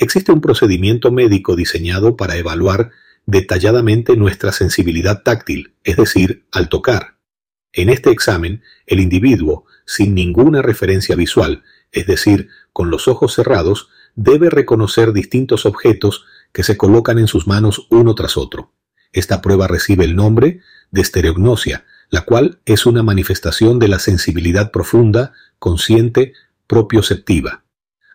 [0.00, 2.90] Existe un procedimiento médico diseñado para evaluar
[3.26, 7.18] detalladamente nuestra sensibilidad táctil, es decir, al tocar.
[7.74, 13.90] En este examen, el individuo, sin ninguna referencia visual, es decir, con los ojos cerrados,
[14.14, 18.72] debe reconocer distintos objetos que se colocan en sus manos uno tras otro.
[19.12, 20.60] Esta prueba recibe el nombre
[20.90, 26.32] de estereognosia, la cual es una manifestación de la sensibilidad profunda, consciente,
[26.66, 27.64] propioceptiva.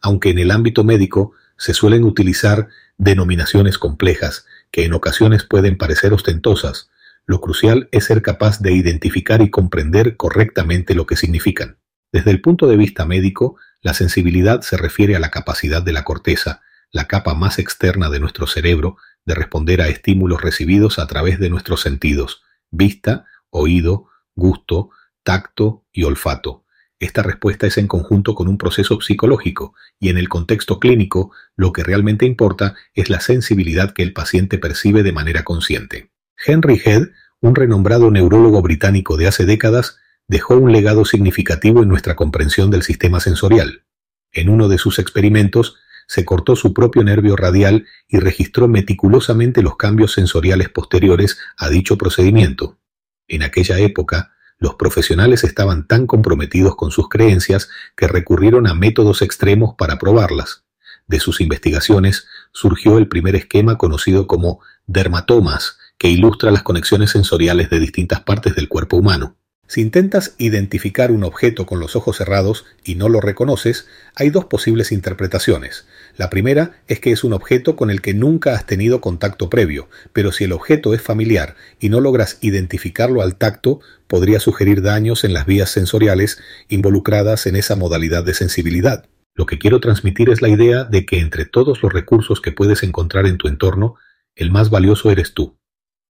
[0.00, 2.66] Aunque en el ámbito médico se suelen utilizar
[2.98, 6.90] denominaciones complejas que en ocasiones pueden parecer ostentosas,
[7.24, 11.78] lo crucial es ser capaz de identificar y comprender correctamente lo que significan.
[12.10, 16.02] Desde el punto de vista médico, la sensibilidad se refiere a la capacidad de la
[16.02, 21.38] corteza, la capa más externa de nuestro cerebro, de responder a estímulos recibidos a través
[21.38, 22.42] de nuestros sentidos,
[22.72, 24.90] vista, oído, gusto,
[25.22, 26.61] tacto y olfato.
[27.02, 31.72] Esta respuesta es en conjunto con un proceso psicológico y en el contexto clínico lo
[31.72, 36.12] que realmente importa es la sensibilidad que el paciente percibe de manera consciente.
[36.46, 37.08] Henry Head,
[37.40, 42.84] un renombrado neurólogo británico de hace décadas, dejó un legado significativo en nuestra comprensión del
[42.84, 43.82] sistema sensorial.
[44.30, 45.74] En uno de sus experimentos,
[46.06, 51.98] se cortó su propio nervio radial y registró meticulosamente los cambios sensoriales posteriores a dicho
[51.98, 52.78] procedimiento.
[53.26, 59.20] En aquella época, los profesionales estaban tan comprometidos con sus creencias que recurrieron a métodos
[59.20, 60.62] extremos para probarlas.
[61.08, 67.70] De sus investigaciones surgió el primer esquema conocido como dermatomas, que ilustra las conexiones sensoriales
[67.70, 69.36] de distintas partes del cuerpo humano.
[69.72, 74.44] Si intentas identificar un objeto con los ojos cerrados y no lo reconoces, hay dos
[74.44, 75.86] posibles interpretaciones.
[76.18, 79.88] La primera es que es un objeto con el que nunca has tenido contacto previo,
[80.12, 85.24] pero si el objeto es familiar y no logras identificarlo al tacto, podría sugerir daños
[85.24, 89.06] en las vías sensoriales involucradas en esa modalidad de sensibilidad.
[89.34, 92.82] Lo que quiero transmitir es la idea de que entre todos los recursos que puedes
[92.82, 93.94] encontrar en tu entorno,
[94.36, 95.56] el más valioso eres tú.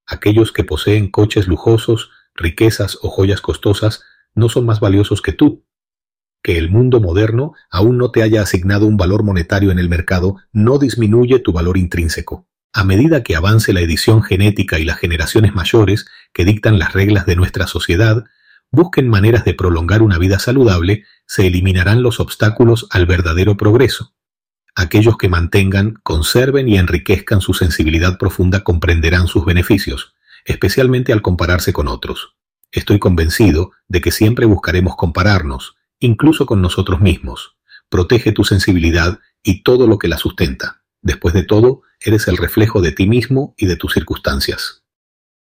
[0.04, 4.02] Aquellos que poseen coches lujosos, riquezas o joyas costosas
[4.34, 5.64] no son más valiosos que tú.
[6.42, 10.36] Que el mundo moderno aún no te haya asignado un valor monetario en el mercado
[10.52, 12.48] no disminuye tu valor intrínseco.
[12.72, 17.26] A medida que avance la edición genética y las generaciones mayores que dictan las reglas
[17.26, 18.24] de nuestra sociedad,
[18.70, 24.14] busquen maneras de prolongar una vida saludable, se eliminarán los obstáculos al verdadero progreso.
[24.74, 30.14] Aquellos que mantengan, conserven y enriquezcan su sensibilidad profunda comprenderán sus beneficios
[30.44, 32.36] especialmente al compararse con otros.
[32.70, 37.56] Estoy convencido de que siempre buscaremos compararnos, incluso con nosotros mismos.
[37.88, 40.82] Protege tu sensibilidad y todo lo que la sustenta.
[41.02, 44.81] Después de todo, eres el reflejo de ti mismo y de tus circunstancias.